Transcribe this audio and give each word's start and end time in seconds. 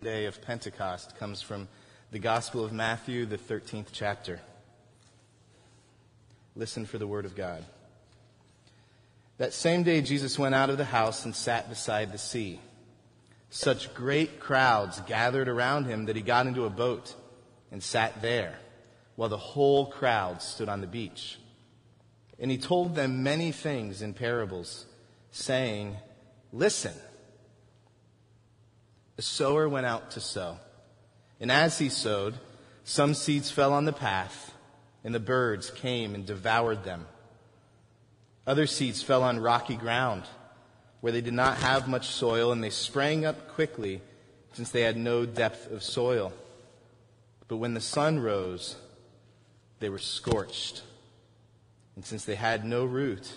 day 0.00 0.26
of 0.26 0.40
Pentecost 0.40 1.16
comes 1.18 1.42
from 1.42 1.66
the 2.12 2.20
Gospel 2.20 2.64
of 2.64 2.72
Matthew, 2.72 3.26
the 3.26 3.36
13th 3.36 3.88
chapter. 3.90 4.38
Listen 6.54 6.86
for 6.86 6.98
the 6.98 7.06
word 7.06 7.24
of 7.24 7.34
God. 7.34 7.64
That 9.38 9.52
same 9.52 9.82
day, 9.82 10.00
Jesus 10.00 10.38
went 10.38 10.54
out 10.54 10.70
of 10.70 10.78
the 10.78 10.84
house 10.84 11.24
and 11.24 11.34
sat 11.34 11.68
beside 11.68 12.12
the 12.12 12.18
sea. 12.18 12.60
Such 13.50 13.92
great 13.92 14.38
crowds 14.38 15.00
gathered 15.00 15.48
around 15.48 15.86
him 15.86 16.06
that 16.06 16.14
he 16.14 16.22
got 16.22 16.46
into 16.46 16.64
a 16.64 16.70
boat 16.70 17.12
and 17.72 17.82
sat 17.82 18.22
there, 18.22 18.56
while 19.16 19.28
the 19.28 19.36
whole 19.36 19.86
crowd 19.86 20.42
stood 20.42 20.68
on 20.68 20.80
the 20.80 20.86
beach. 20.86 21.40
And 22.38 22.52
he 22.52 22.58
told 22.58 22.94
them 22.94 23.24
many 23.24 23.50
things 23.50 24.00
in 24.00 24.14
parables, 24.14 24.86
saying, 25.32 25.96
Listen. 26.52 26.94
The 29.18 29.22
sower 29.22 29.68
went 29.68 29.84
out 29.84 30.12
to 30.12 30.20
sow. 30.20 30.60
And 31.40 31.50
as 31.50 31.76
he 31.76 31.88
sowed, 31.88 32.34
some 32.84 33.14
seeds 33.14 33.50
fell 33.50 33.72
on 33.72 33.84
the 33.84 33.92
path, 33.92 34.54
and 35.02 35.12
the 35.12 35.18
birds 35.18 35.72
came 35.72 36.14
and 36.14 36.24
devoured 36.24 36.84
them. 36.84 37.04
Other 38.46 38.68
seeds 38.68 39.02
fell 39.02 39.24
on 39.24 39.40
rocky 39.40 39.74
ground, 39.74 40.22
where 41.00 41.12
they 41.12 41.20
did 41.20 41.34
not 41.34 41.56
have 41.56 41.88
much 41.88 42.06
soil, 42.06 42.52
and 42.52 42.62
they 42.62 42.70
sprang 42.70 43.24
up 43.24 43.48
quickly, 43.48 44.02
since 44.52 44.70
they 44.70 44.82
had 44.82 44.96
no 44.96 45.26
depth 45.26 45.68
of 45.72 45.82
soil. 45.82 46.32
But 47.48 47.56
when 47.56 47.74
the 47.74 47.80
sun 47.80 48.20
rose, 48.20 48.76
they 49.80 49.88
were 49.88 49.98
scorched. 49.98 50.84
And 51.96 52.04
since 52.04 52.24
they 52.24 52.36
had 52.36 52.64
no 52.64 52.84
root, 52.84 53.32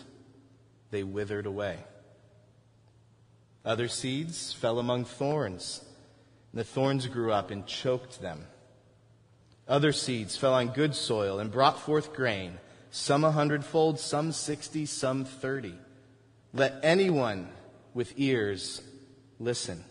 they 0.92 1.02
withered 1.02 1.48
away. 1.48 1.80
Other 3.64 3.88
seeds 3.88 4.54
fell 4.54 4.80
among 4.80 5.06
thorns, 5.06 5.84
and 6.52 6.60
the 6.60 6.66
thorns 6.66 7.08
grew 7.08 7.32
up 7.32 7.52
and 7.52 7.66
choked 7.66 8.22
them. 8.22 8.46
Other 9.68 9.92
seeds 9.92 10.36
fell 10.36 10.54
on 10.54 10.70
good 10.70 10.96
soil 10.96 11.40
and 11.40 11.52
brought 11.52 11.80
forth 11.80 12.14
grain, 12.14 12.58
some 12.90 13.24
a 13.24 13.32
hundredfold, 13.32 14.00
some 14.00 14.32
sixty, 14.32 14.86
some 14.86 15.26
thirty. 15.26 15.76
Let 16.54 16.80
anyone 16.84 17.50
with 17.94 18.14
ears 18.18 18.82
listen. 19.40 19.84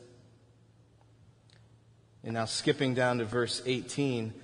And 2.23 2.35
now, 2.35 2.45
skipping 2.45 2.95
down 2.95 3.19
to 3.19 3.25
verse 3.25 3.63
18, 3.65 4.35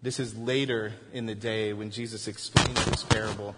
this 0.00 0.18
is 0.18 0.36
later 0.36 0.94
in 1.12 1.26
the 1.26 1.34
day 1.34 1.74
when 1.74 1.90
Jesus 1.90 2.26
explains 2.26 2.82
this 2.86 3.02
parable 3.02 3.54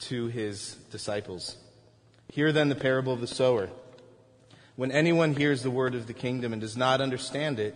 to 0.00 0.26
his 0.26 0.74
disciples. 0.90 1.56
Hear 2.32 2.50
then 2.50 2.68
the 2.68 2.74
parable 2.74 3.12
of 3.12 3.20
the 3.20 3.28
sower. 3.28 3.70
When 4.78 4.92
anyone 4.92 5.34
hears 5.34 5.64
the 5.64 5.72
word 5.72 5.96
of 5.96 6.06
the 6.06 6.12
kingdom 6.12 6.52
and 6.52 6.62
does 6.62 6.76
not 6.76 7.00
understand 7.00 7.58
it, 7.58 7.74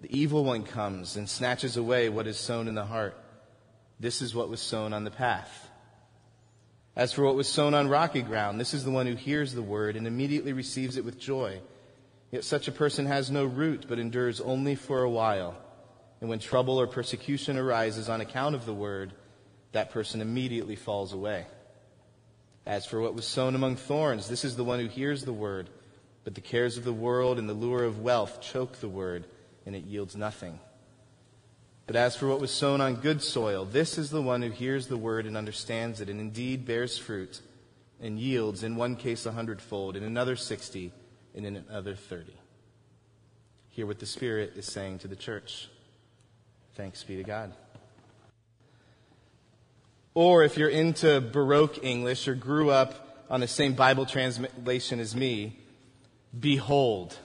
the 0.00 0.18
evil 0.18 0.44
one 0.44 0.62
comes 0.62 1.14
and 1.14 1.28
snatches 1.28 1.76
away 1.76 2.08
what 2.08 2.26
is 2.26 2.38
sown 2.38 2.68
in 2.68 2.74
the 2.74 2.86
heart. 2.86 3.14
This 4.00 4.22
is 4.22 4.34
what 4.34 4.48
was 4.48 4.62
sown 4.62 4.94
on 4.94 5.04
the 5.04 5.10
path. 5.10 5.68
As 6.96 7.12
for 7.12 7.22
what 7.22 7.34
was 7.34 7.48
sown 7.48 7.74
on 7.74 7.90
rocky 7.90 8.22
ground, 8.22 8.58
this 8.58 8.72
is 8.72 8.82
the 8.82 8.90
one 8.90 9.06
who 9.06 9.14
hears 9.14 9.52
the 9.52 9.60
word 9.60 9.94
and 9.94 10.06
immediately 10.06 10.54
receives 10.54 10.96
it 10.96 11.04
with 11.04 11.20
joy. 11.20 11.60
Yet 12.30 12.44
such 12.44 12.66
a 12.66 12.72
person 12.72 13.04
has 13.04 13.30
no 13.30 13.44
root, 13.44 13.84
but 13.86 13.98
endures 13.98 14.40
only 14.40 14.74
for 14.74 15.02
a 15.02 15.10
while. 15.10 15.54
And 16.22 16.30
when 16.30 16.38
trouble 16.38 16.80
or 16.80 16.86
persecution 16.86 17.58
arises 17.58 18.08
on 18.08 18.22
account 18.22 18.54
of 18.54 18.64
the 18.64 18.72
word, 18.72 19.12
that 19.72 19.90
person 19.90 20.22
immediately 20.22 20.76
falls 20.76 21.12
away. 21.12 21.44
As 22.64 22.86
for 22.86 23.02
what 23.02 23.14
was 23.14 23.26
sown 23.26 23.54
among 23.54 23.76
thorns, 23.76 24.30
this 24.30 24.46
is 24.46 24.56
the 24.56 24.64
one 24.64 24.80
who 24.80 24.88
hears 24.88 25.24
the 25.24 25.32
word 25.34 25.68
but 26.28 26.34
the 26.34 26.42
cares 26.42 26.76
of 26.76 26.84
the 26.84 26.92
world 26.92 27.38
and 27.38 27.48
the 27.48 27.54
lure 27.54 27.84
of 27.84 28.00
wealth 28.00 28.42
choke 28.42 28.80
the 28.80 28.88
word, 28.88 29.24
and 29.64 29.74
it 29.74 29.84
yields 29.84 30.14
nothing. 30.14 30.60
But 31.86 31.96
as 31.96 32.16
for 32.16 32.28
what 32.28 32.38
was 32.38 32.50
sown 32.50 32.82
on 32.82 32.96
good 32.96 33.22
soil, 33.22 33.64
this 33.64 33.96
is 33.96 34.10
the 34.10 34.20
one 34.20 34.42
who 34.42 34.50
hears 34.50 34.88
the 34.88 34.98
word 34.98 35.24
and 35.24 35.38
understands 35.38 36.02
it, 36.02 36.10
and 36.10 36.20
indeed 36.20 36.66
bears 36.66 36.98
fruit, 36.98 37.40
and 37.98 38.20
yields 38.20 38.62
in 38.62 38.76
one 38.76 38.94
case 38.94 39.24
a 39.24 39.32
hundredfold, 39.32 39.96
in 39.96 40.02
another 40.02 40.36
sixty, 40.36 40.92
and 41.34 41.46
in 41.46 41.56
another 41.56 41.94
thirty. 41.94 42.36
Hear 43.68 43.86
what 43.86 43.98
the 43.98 44.04
Spirit 44.04 44.52
is 44.54 44.66
saying 44.66 44.98
to 44.98 45.08
the 45.08 45.16
church. 45.16 45.70
Thanks 46.74 47.02
be 47.04 47.16
to 47.16 47.24
God. 47.24 47.54
Or 50.12 50.44
if 50.44 50.58
you're 50.58 50.68
into 50.68 51.22
Baroque 51.22 51.82
English 51.82 52.28
or 52.28 52.34
grew 52.34 52.68
up 52.68 53.24
on 53.30 53.40
the 53.40 53.48
same 53.48 53.72
Bible 53.72 54.04
translation 54.04 55.00
as 55.00 55.16
me, 55.16 55.60
Behold. 56.38 57.16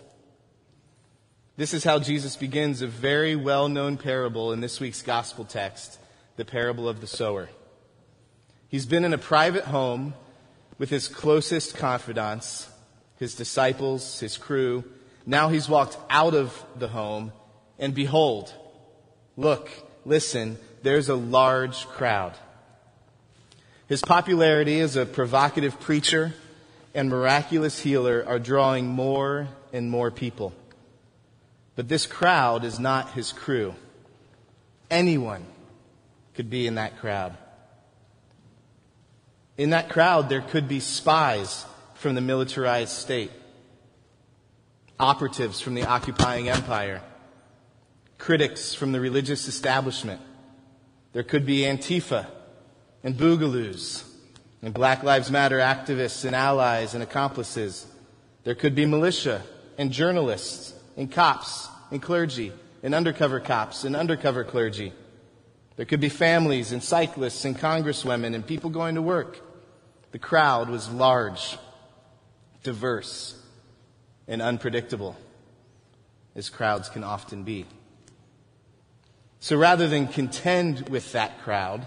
This 1.56 1.74
is 1.74 1.84
how 1.84 2.00
Jesus 2.00 2.36
begins 2.36 2.82
a 2.82 2.88
very 2.88 3.36
well 3.36 3.70
known 3.70 3.98
parable 3.98 4.54
in 4.54 4.62
this 4.62 4.80
week's 4.80 5.02
gospel 5.02 5.46
text, 5.46 6.00
the 6.36 6.46
parable 6.46 6.90
of 6.90 7.00
the 7.02 7.08
sower. 7.08 7.50
He's 8.70 8.86
been 8.86 9.06
in 9.06 9.14
a 9.14 9.20
private 9.20 9.66
home 9.66 10.16
with 10.80 10.90
his 10.90 11.08
closest 11.08 11.76
confidants, 11.76 12.68
his 13.18 13.36
disciples, 13.36 14.20
his 14.20 14.38
crew. 14.38 14.84
Now 15.26 15.50
he's 15.50 15.70
walked 15.70 15.98
out 16.10 16.34
of 16.34 16.66
the 16.76 16.88
home, 16.88 17.32
and 17.78 17.94
behold, 17.94 18.52
look, 19.38 19.70
listen, 20.06 20.58
there's 20.82 21.10
a 21.10 21.16
large 21.16 21.86
crowd. 21.88 22.34
His 23.88 24.02
popularity 24.02 24.80
as 24.80 24.96
a 24.96 25.06
provocative 25.06 25.80
preacher 25.80 26.34
and 26.94 27.10
miraculous 27.10 27.80
healer 27.80 28.24
are 28.28 28.40
drawing 28.40 28.88
more 28.88 29.48
and 29.72 29.90
more 29.90 30.12
people. 30.12 30.54
But 31.76 31.88
this 31.88 32.06
crowd 32.06 32.64
is 32.64 32.80
not 32.80 33.14
his 33.14 33.32
crew. 33.32 33.74
Anyone 34.92 35.46
could 36.36 36.50
be 36.50 36.68
in 36.68 36.76
that 36.76 37.00
crowd. 37.00 37.36
In 39.58 39.72
that 39.72 39.90
crowd, 39.90 40.30
there 40.30 40.42
could 40.42 40.68
be 40.68 40.80
spies 40.80 41.66
from 41.96 42.16
the 42.16 42.22
militarized 42.22 42.92
state, 42.92 43.32
operatives 45.00 45.62
from 45.62 45.74
the 45.76 45.86
occupying 45.86 46.50
empire, 46.50 47.02
critics 48.18 48.74
from 48.74 48.92
the 48.92 49.00
religious 49.00 49.48
establishment. 49.48 50.22
There 51.14 51.24
could 51.24 51.46
be 51.46 51.62
Antifa 51.62 52.28
and 53.04 53.16
Boogaloos 53.16 54.04
and 54.64 54.74
Black 54.74 55.04
Lives 55.04 55.30
Matter 55.30 55.58
activists 55.58 56.24
and 56.24 56.34
allies 56.34 56.94
and 56.94 57.04
accomplices. 57.04 57.86
There 58.46 58.56
could 58.56 58.76
be 58.76 58.86
militia 58.86 59.44
and 59.78 59.92
journalists 59.92 60.74
and 60.96 61.12
cops 61.12 61.68
and 61.92 62.02
clergy 62.02 62.54
and 62.82 62.96
undercover 62.96 63.42
cops 63.42 63.84
and 63.84 63.94
undercover 63.94 64.46
clergy. 64.46 64.94
There 65.76 65.86
could 65.86 66.00
be 66.00 66.08
families 66.08 66.72
and 66.72 66.82
cyclists 66.82 67.44
and 67.44 67.58
congresswomen 67.58 68.34
and 68.34 68.48
people 68.48 68.70
going 68.70 68.96
to 68.96 69.02
work. 69.02 69.42
The 70.12 70.20
crowd 70.20 70.70
was 70.70 70.90
large, 70.90 71.58
diverse, 72.64 73.38
and 74.30 74.42
unpredictable, 74.42 75.18
as 76.36 76.50
crowds 76.50 76.88
can 76.88 77.04
often 77.04 77.44
be. 77.44 77.66
So 79.42 79.58
rather 79.58 79.90
than 79.90 80.08
contend 80.08 80.88
with 80.88 81.12
that 81.12 81.42
crowd, 81.42 81.86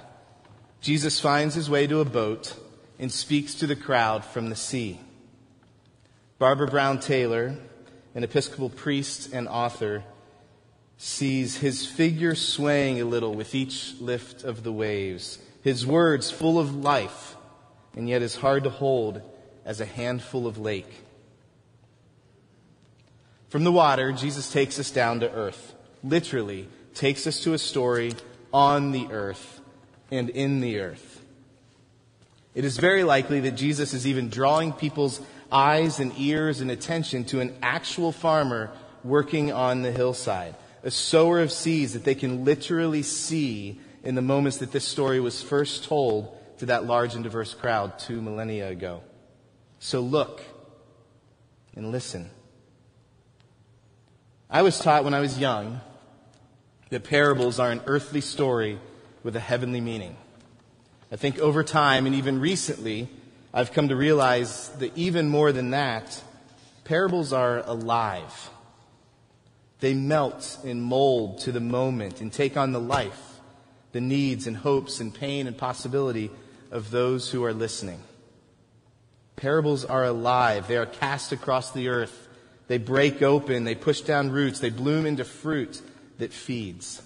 Jesus 0.82 1.18
finds 1.18 1.54
his 1.54 1.70
way 1.70 1.86
to 1.86 2.00
a 2.00 2.04
boat 2.04 2.54
and 2.98 3.12
speaks 3.12 3.54
to 3.56 3.66
the 3.66 3.76
crowd 3.76 4.24
from 4.24 4.48
the 4.48 4.56
sea. 4.56 5.00
Barbara 6.38 6.66
Brown 6.66 7.00
Taylor, 7.00 7.56
an 8.14 8.24
Episcopal 8.24 8.70
priest 8.70 9.32
and 9.32 9.48
author, 9.48 10.04
sees 10.98 11.58
his 11.58 11.86
figure 11.86 12.34
swaying 12.34 13.00
a 13.00 13.04
little 13.04 13.34
with 13.34 13.54
each 13.54 13.94
lift 14.00 14.44
of 14.44 14.62
the 14.62 14.72
waves, 14.72 15.38
his 15.62 15.86
words 15.86 16.30
full 16.30 16.58
of 16.58 16.74
life, 16.74 17.36
and 17.94 18.08
yet 18.08 18.22
as 18.22 18.36
hard 18.36 18.64
to 18.64 18.70
hold 18.70 19.20
as 19.64 19.80
a 19.80 19.86
handful 19.86 20.46
of 20.46 20.58
lake. 20.58 20.90
From 23.48 23.64
the 23.64 23.72
water, 23.72 24.12
Jesus 24.12 24.50
takes 24.52 24.78
us 24.78 24.90
down 24.90 25.20
to 25.20 25.32
earth, 25.32 25.74
literally 26.02 26.68
takes 26.94 27.26
us 27.26 27.40
to 27.40 27.52
a 27.52 27.58
story 27.58 28.14
on 28.52 28.92
the 28.92 29.08
earth 29.10 29.60
and 30.10 30.30
in 30.30 30.60
the 30.60 30.80
earth. 30.80 31.15
It 32.56 32.64
is 32.64 32.78
very 32.78 33.04
likely 33.04 33.40
that 33.40 33.50
Jesus 33.50 33.92
is 33.92 34.06
even 34.06 34.30
drawing 34.30 34.72
people's 34.72 35.20
eyes 35.52 36.00
and 36.00 36.10
ears 36.16 36.62
and 36.62 36.70
attention 36.70 37.24
to 37.24 37.40
an 37.40 37.54
actual 37.60 38.12
farmer 38.12 38.72
working 39.04 39.52
on 39.52 39.82
the 39.82 39.92
hillside, 39.92 40.54
a 40.82 40.90
sower 40.90 41.42
of 41.42 41.52
seeds 41.52 41.92
that 41.92 42.04
they 42.04 42.14
can 42.14 42.46
literally 42.46 43.02
see 43.02 43.78
in 44.02 44.14
the 44.14 44.22
moments 44.22 44.56
that 44.56 44.72
this 44.72 44.86
story 44.86 45.20
was 45.20 45.42
first 45.42 45.84
told 45.84 46.34
to 46.56 46.66
that 46.66 46.86
large 46.86 47.14
and 47.14 47.24
diverse 47.24 47.52
crowd 47.52 47.98
two 47.98 48.22
millennia 48.22 48.70
ago. 48.70 49.02
So 49.78 50.00
look 50.00 50.40
and 51.74 51.92
listen. 51.92 52.30
I 54.48 54.62
was 54.62 54.78
taught 54.78 55.04
when 55.04 55.12
I 55.12 55.20
was 55.20 55.38
young 55.38 55.82
that 56.88 57.04
parables 57.04 57.58
are 57.58 57.70
an 57.70 57.82
earthly 57.84 58.22
story 58.22 58.78
with 59.22 59.36
a 59.36 59.40
heavenly 59.40 59.82
meaning. 59.82 60.16
I 61.10 61.16
think 61.16 61.38
over 61.38 61.62
time 61.62 62.06
and 62.06 62.14
even 62.14 62.40
recently, 62.40 63.08
I've 63.54 63.72
come 63.72 63.88
to 63.88 63.96
realize 63.96 64.68
that 64.80 64.96
even 64.96 65.28
more 65.28 65.52
than 65.52 65.70
that, 65.70 66.22
parables 66.84 67.32
are 67.32 67.58
alive. 67.58 68.50
They 69.80 69.94
melt 69.94 70.58
and 70.64 70.82
mold 70.82 71.40
to 71.40 71.52
the 71.52 71.60
moment 71.60 72.20
and 72.20 72.32
take 72.32 72.56
on 72.56 72.72
the 72.72 72.80
life, 72.80 73.40
the 73.92 74.00
needs 74.00 74.46
and 74.46 74.56
hopes 74.56 75.00
and 75.00 75.14
pain 75.14 75.46
and 75.46 75.56
possibility 75.56 76.30
of 76.70 76.90
those 76.90 77.30
who 77.30 77.44
are 77.44 77.54
listening. 77.54 78.02
Parables 79.36 79.84
are 79.84 80.04
alive. 80.04 80.66
They 80.66 80.76
are 80.76 80.86
cast 80.86 81.30
across 81.30 81.70
the 81.70 81.88
earth. 81.88 82.26
They 82.68 82.78
break 82.78 83.22
open. 83.22 83.64
They 83.64 83.74
push 83.74 84.00
down 84.00 84.32
roots. 84.32 84.58
They 84.58 84.70
bloom 84.70 85.06
into 85.06 85.24
fruit 85.24 85.80
that 86.18 86.32
feeds. 86.32 87.02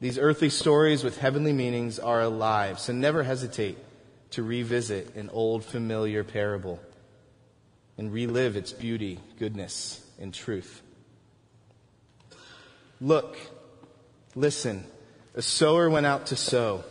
These 0.00 0.18
earthly 0.18 0.50
stories 0.50 1.02
with 1.02 1.18
heavenly 1.18 1.52
meanings 1.52 1.98
are 1.98 2.20
alive, 2.20 2.78
so 2.78 2.92
never 2.92 3.22
hesitate 3.22 3.78
to 4.32 4.42
revisit 4.42 5.14
an 5.16 5.30
old 5.30 5.64
familiar 5.64 6.22
parable 6.22 6.80
and 7.96 8.12
relive 8.12 8.56
its 8.56 8.72
beauty, 8.72 9.20
goodness, 9.38 10.04
and 10.20 10.34
truth. 10.34 10.82
Look, 13.00 13.38
listen, 14.34 14.84
a 15.34 15.42
sower 15.42 15.88
went 15.88 16.06
out 16.06 16.26
to 16.26 16.36
sow. 16.36 16.84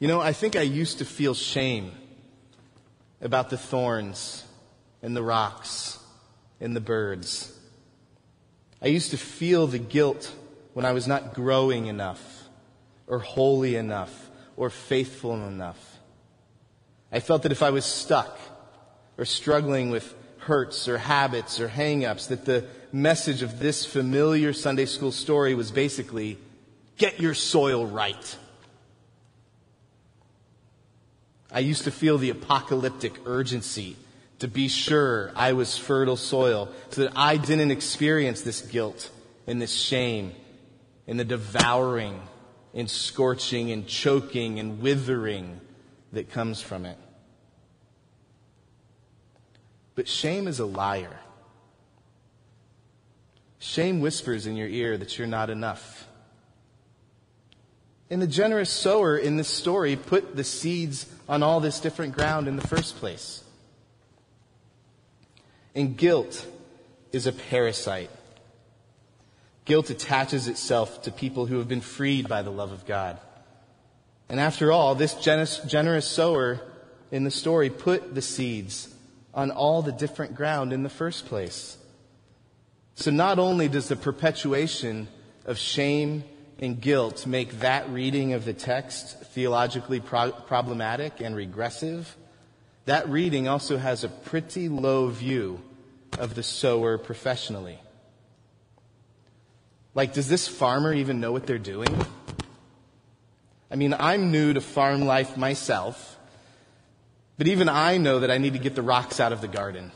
You 0.00 0.08
know, 0.08 0.20
I 0.20 0.32
think 0.32 0.56
I 0.56 0.62
used 0.62 0.98
to 0.98 1.04
feel 1.04 1.34
shame 1.34 1.92
about 3.20 3.50
the 3.50 3.58
thorns 3.58 4.44
and 5.02 5.16
the 5.16 5.22
rocks 5.22 5.98
and 6.60 6.74
the 6.74 6.80
birds. 6.80 7.56
I 8.80 8.86
used 8.86 9.10
to 9.10 9.16
feel 9.16 9.66
the 9.66 9.78
guilt 9.78 10.32
when 10.78 10.86
I 10.86 10.92
was 10.92 11.08
not 11.08 11.34
growing 11.34 11.86
enough 11.86 12.44
or 13.08 13.18
holy 13.18 13.74
enough 13.74 14.30
or 14.56 14.70
faithful 14.70 15.34
enough. 15.34 15.98
I 17.10 17.18
felt 17.18 17.42
that 17.42 17.50
if 17.50 17.64
I 17.64 17.70
was 17.70 17.84
stuck 17.84 18.38
or 19.18 19.24
struggling 19.24 19.90
with 19.90 20.14
hurts 20.36 20.86
or 20.86 20.96
habits 20.96 21.58
or 21.58 21.66
hang 21.66 22.04
ups, 22.04 22.28
that 22.28 22.44
the 22.44 22.64
message 22.92 23.42
of 23.42 23.58
this 23.58 23.84
familiar 23.84 24.52
Sunday 24.52 24.84
school 24.84 25.10
story 25.10 25.52
was 25.56 25.72
basically 25.72 26.38
get 26.96 27.18
your 27.18 27.34
soil 27.34 27.84
right. 27.84 28.36
I 31.50 31.58
used 31.58 31.82
to 31.86 31.90
feel 31.90 32.18
the 32.18 32.30
apocalyptic 32.30 33.14
urgency 33.26 33.96
to 34.38 34.46
be 34.46 34.68
sure 34.68 35.32
I 35.34 35.54
was 35.54 35.76
fertile 35.76 36.16
soil 36.16 36.68
so 36.90 37.02
that 37.02 37.14
I 37.16 37.36
didn't 37.36 37.72
experience 37.72 38.42
this 38.42 38.60
guilt 38.60 39.10
and 39.48 39.60
this 39.60 39.74
shame 39.74 40.34
and 41.08 41.18
the 41.18 41.24
devouring 41.24 42.20
and 42.74 42.88
scorching 42.88 43.72
and 43.72 43.88
choking 43.88 44.60
and 44.60 44.80
withering 44.80 45.60
that 46.12 46.30
comes 46.30 46.60
from 46.60 46.84
it. 46.84 46.98
But 49.94 50.06
shame 50.06 50.46
is 50.46 50.60
a 50.60 50.66
liar. 50.66 51.18
Shame 53.58 54.00
whispers 54.00 54.46
in 54.46 54.54
your 54.54 54.68
ear 54.68 54.96
that 54.96 55.18
you're 55.18 55.26
not 55.26 55.50
enough. 55.50 56.06
And 58.10 58.22
the 58.22 58.26
generous 58.26 58.70
sower 58.70 59.18
in 59.18 59.36
this 59.36 59.48
story 59.48 59.96
put 59.96 60.36
the 60.36 60.44
seeds 60.44 61.06
on 61.28 61.42
all 61.42 61.58
this 61.58 61.80
different 61.80 62.14
ground 62.14 62.48
in 62.48 62.56
the 62.56 62.66
first 62.66 62.96
place. 62.96 63.42
And 65.74 65.96
guilt 65.96 66.46
is 67.12 67.26
a 67.26 67.32
parasite. 67.32 68.10
Guilt 69.68 69.90
attaches 69.90 70.48
itself 70.48 71.02
to 71.02 71.12
people 71.12 71.44
who 71.44 71.58
have 71.58 71.68
been 71.68 71.82
freed 71.82 72.26
by 72.26 72.40
the 72.40 72.50
love 72.50 72.72
of 72.72 72.86
God. 72.86 73.20
And 74.30 74.40
after 74.40 74.72
all, 74.72 74.94
this 74.94 75.12
generous, 75.12 75.58
generous 75.58 76.06
sower 76.06 76.58
in 77.10 77.24
the 77.24 77.30
story 77.30 77.68
put 77.68 78.14
the 78.14 78.22
seeds 78.22 78.88
on 79.34 79.50
all 79.50 79.82
the 79.82 79.92
different 79.92 80.34
ground 80.34 80.72
in 80.72 80.84
the 80.84 80.88
first 80.88 81.26
place. 81.26 81.76
So 82.94 83.10
not 83.10 83.38
only 83.38 83.68
does 83.68 83.88
the 83.88 83.96
perpetuation 83.96 85.06
of 85.44 85.58
shame 85.58 86.24
and 86.58 86.80
guilt 86.80 87.26
make 87.26 87.60
that 87.60 87.90
reading 87.90 88.32
of 88.32 88.46
the 88.46 88.54
text 88.54 89.20
theologically 89.34 90.00
pro- 90.00 90.32
problematic 90.32 91.20
and 91.20 91.36
regressive, 91.36 92.16
that 92.86 93.06
reading 93.10 93.48
also 93.48 93.76
has 93.76 94.02
a 94.02 94.08
pretty 94.08 94.70
low 94.70 95.08
view 95.08 95.60
of 96.18 96.34
the 96.34 96.42
sower 96.42 96.96
professionally. 96.96 97.78
Like, 99.94 100.12
does 100.12 100.28
this 100.28 100.46
farmer 100.46 100.92
even 100.92 101.20
know 101.20 101.32
what 101.32 101.46
they're 101.46 101.58
doing? 101.58 101.88
I 103.70 103.76
mean, 103.76 103.94
I'm 103.98 104.30
new 104.30 104.54
to 104.54 104.60
farm 104.60 105.02
life 105.02 105.36
myself, 105.36 106.18
but 107.36 107.46
even 107.46 107.68
I 107.68 107.98
know 107.98 108.20
that 108.20 108.30
I 108.30 108.38
need 108.38 108.54
to 108.54 108.58
get 108.58 108.74
the 108.74 108.82
rocks 108.82 109.20
out 109.20 109.32
of 109.32 109.40
the 109.40 109.48
garden. 109.48 109.92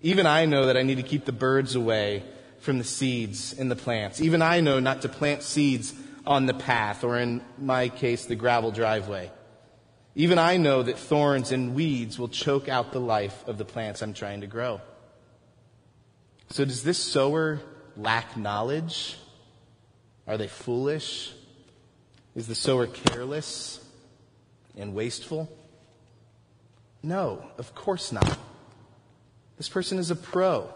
Even 0.00 0.26
I 0.26 0.46
know 0.46 0.66
that 0.66 0.76
I 0.76 0.82
need 0.82 0.96
to 0.96 1.02
keep 1.02 1.24
the 1.24 1.32
birds 1.32 1.74
away 1.74 2.22
from 2.60 2.78
the 2.78 2.84
seeds 2.84 3.52
in 3.52 3.68
the 3.68 3.76
plants. 3.76 4.20
Even 4.20 4.40
I 4.40 4.60
know 4.60 4.80
not 4.80 5.02
to 5.02 5.08
plant 5.08 5.42
seeds 5.42 5.92
on 6.26 6.46
the 6.46 6.54
path, 6.54 7.04
or 7.04 7.18
in 7.18 7.42
my 7.58 7.90
case, 7.90 8.24
the 8.24 8.34
gravel 8.34 8.70
driveway. 8.70 9.30
Even 10.14 10.38
I 10.38 10.56
know 10.56 10.82
that 10.82 10.98
thorns 10.98 11.52
and 11.52 11.74
weeds 11.74 12.18
will 12.18 12.28
choke 12.28 12.68
out 12.68 12.92
the 12.92 13.00
life 13.00 13.46
of 13.46 13.58
the 13.58 13.64
plants 13.64 14.02
I'm 14.02 14.14
trying 14.14 14.40
to 14.42 14.46
grow. 14.46 14.80
So 16.50 16.64
does 16.64 16.84
this 16.84 16.98
sower 16.98 17.60
lack 17.96 18.36
knowledge? 18.36 19.16
Are 20.26 20.38
they 20.38 20.48
foolish? 20.48 21.32
Is 22.34 22.46
the 22.46 22.54
sower 22.54 22.86
careless 22.86 23.84
and 24.76 24.94
wasteful? 24.94 25.50
No, 27.02 27.44
of 27.58 27.74
course 27.74 28.12
not. 28.12 28.38
This 29.56 29.68
person 29.68 29.98
is 29.98 30.10
a 30.10 30.16
pro. 30.16 30.68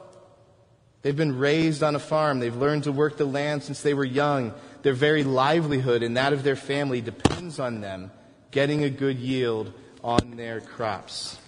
They've 1.02 1.16
been 1.16 1.38
raised 1.38 1.82
on 1.82 1.94
a 1.94 2.00
farm. 2.00 2.40
They've 2.40 2.54
learned 2.54 2.84
to 2.84 2.92
work 2.92 3.16
the 3.16 3.24
land 3.24 3.62
since 3.62 3.82
they 3.82 3.94
were 3.94 4.04
young. 4.04 4.52
Their 4.82 4.94
very 4.94 5.24
livelihood 5.24 6.02
and 6.02 6.16
that 6.16 6.32
of 6.32 6.42
their 6.42 6.56
family 6.56 7.00
depends 7.00 7.58
on 7.58 7.80
them 7.80 8.10
getting 8.50 8.84
a 8.84 8.90
good 8.90 9.18
yield 9.18 9.72
on 10.02 10.36
their 10.36 10.60
crops. 10.60 11.38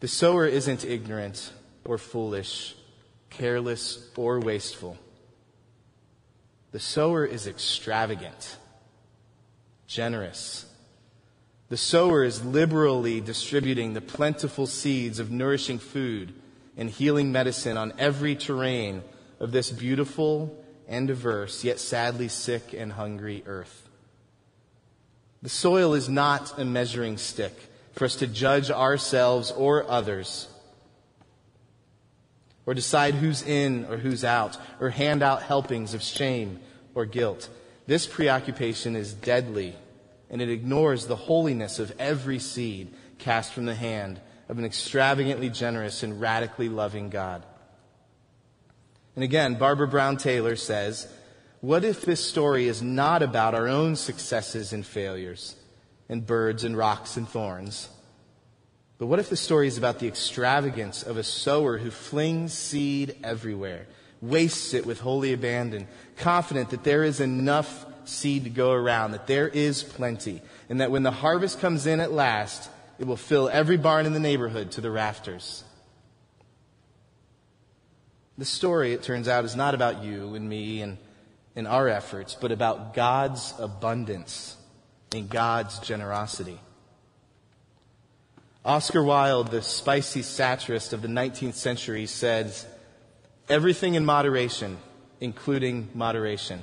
The 0.00 0.08
sower 0.08 0.46
isn't 0.46 0.84
ignorant 0.84 1.52
or 1.84 1.98
foolish 1.98 2.76
careless, 3.30 4.10
or 4.16 4.40
wasteful. 4.40 4.96
The 6.72 6.80
sower 6.80 7.24
is 7.24 7.46
extravagant, 7.46 8.56
generous. 9.86 10.66
The 11.68 11.76
sower 11.76 12.24
is 12.24 12.44
liberally 12.44 13.20
distributing 13.20 13.92
the 13.92 14.00
plentiful 14.00 14.66
seeds 14.66 15.18
of 15.18 15.30
nourishing 15.30 15.78
food 15.78 16.34
and 16.76 16.90
healing 16.90 17.32
medicine 17.32 17.76
on 17.76 17.92
every 17.98 18.36
terrain 18.36 19.02
of 19.40 19.52
this 19.52 19.70
beautiful 19.70 20.64
and 20.86 21.08
diverse, 21.08 21.64
yet 21.64 21.78
sadly 21.78 22.28
sick 22.28 22.72
and 22.72 22.92
hungry 22.92 23.42
earth. 23.46 23.88
The 25.42 25.48
soil 25.48 25.94
is 25.94 26.08
not 26.08 26.58
a 26.58 26.64
measuring 26.64 27.16
stick 27.16 27.54
for 27.92 28.04
us 28.06 28.16
to 28.16 28.26
judge 28.26 28.70
ourselves 28.70 29.50
or 29.52 29.88
others 29.88 30.48
or 32.68 32.74
decide 32.74 33.14
who's 33.14 33.40
in 33.44 33.86
or 33.86 33.96
who's 33.96 34.22
out, 34.22 34.58
or 34.78 34.90
hand 34.90 35.22
out 35.22 35.42
helpings 35.42 35.94
of 35.94 36.02
shame 36.02 36.60
or 36.94 37.06
guilt. 37.06 37.48
This 37.86 38.06
preoccupation 38.06 38.94
is 38.94 39.14
deadly, 39.14 39.74
and 40.28 40.42
it 40.42 40.50
ignores 40.50 41.06
the 41.06 41.16
holiness 41.16 41.78
of 41.78 41.94
every 41.98 42.38
seed 42.38 42.92
cast 43.16 43.54
from 43.54 43.64
the 43.64 43.74
hand 43.74 44.20
of 44.50 44.58
an 44.58 44.66
extravagantly 44.66 45.48
generous 45.48 46.02
and 46.02 46.20
radically 46.20 46.68
loving 46.68 47.08
God. 47.08 47.42
And 49.14 49.24
again, 49.24 49.54
Barbara 49.54 49.88
Brown 49.88 50.18
Taylor 50.18 50.54
says, 50.54 51.10
What 51.62 51.84
if 51.84 52.02
this 52.02 52.22
story 52.22 52.68
is 52.68 52.82
not 52.82 53.22
about 53.22 53.54
our 53.54 53.66
own 53.66 53.96
successes 53.96 54.74
and 54.74 54.84
failures, 54.84 55.56
and 56.06 56.26
birds 56.26 56.64
and 56.64 56.76
rocks 56.76 57.16
and 57.16 57.26
thorns? 57.26 57.88
But 58.98 59.06
what 59.06 59.20
if 59.20 59.30
the 59.30 59.36
story 59.36 59.68
is 59.68 59.78
about 59.78 60.00
the 60.00 60.08
extravagance 60.08 61.04
of 61.04 61.16
a 61.16 61.22
sower 61.22 61.78
who 61.78 61.90
flings 61.90 62.52
seed 62.52 63.16
everywhere, 63.22 63.86
wastes 64.20 64.74
it 64.74 64.84
with 64.84 65.00
holy 65.00 65.32
abandon, 65.32 65.86
confident 66.16 66.70
that 66.70 66.82
there 66.82 67.04
is 67.04 67.20
enough 67.20 67.86
seed 68.04 68.44
to 68.44 68.50
go 68.50 68.72
around, 68.72 69.12
that 69.12 69.28
there 69.28 69.48
is 69.48 69.84
plenty, 69.84 70.42
and 70.68 70.80
that 70.80 70.90
when 70.90 71.04
the 71.04 71.12
harvest 71.12 71.60
comes 71.60 71.86
in 71.86 72.00
at 72.00 72.10
last, 72.10 72.68
it 72.98 73.06
will 73.06 73.16
fill 73.16 73.48
every 73.48 73.76
barn 73.76 74.04
in 74.06 74.14
the 74.14 74.20
neighborhood 74.20 74.72
to 74.72 74.80
the 74.80 74.90
rafters? 74.90 75.62
The 78.36 78.44
story, 78.44 78.92
it 78.92 79.02
turns 79.04 79.28
out, 79.28 79.44
is 79.44 79.54
not 79.54 79.74
about 79.74 80.02
you 80.02 80.34
and 80.34 80.48
me 80.48 80.80
and, 80.80 80.98
and 81.54 81.68
our 81.68 81.88
efforts, 81.88 82.34
but 82.34 82.50
about 82.50 82.94
God's 82.94 83.54
abundance 83.58 84.56
and 85.12 85.28
God's 85.28 85.78
generosity. 85.80 86.58
Oscar 88.68 89.02
Wilde, 89.02 89.50
the 89.50 89.62
spicy 89.62 90.20
satirist 90.20 90.92
of 90.92 91.00
the 91.00 91.08
19th 91.08 91.54
century, 91.54 92.04
says, 92.04 92.66
Everything 93.48 93.94
in 93.94 94.04
moderation, 94.04 94.76
including 95.22 95.88
moderation. 95.94 96.62